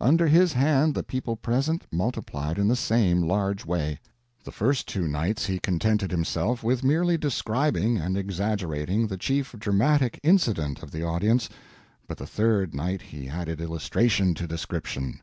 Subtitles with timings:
[0.00, 3.98] Under his hand the people present multiplied in the same large way.
[4.42, 10.18] The first two nights he contented himself with merely describing and exaggerating the chief dramatic
[10.22, 11.50] incident of the Audience,
[12.08, 15.20] but the third night he added illustration to description.